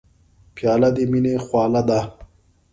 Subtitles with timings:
[0.55, 1.99] پیاله د مینې خواله ده.